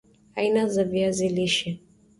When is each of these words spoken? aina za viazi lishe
aina 0.35 0.67
za 0.67 0.83
viazi 0.83 1.29
lishe 1.29 1.79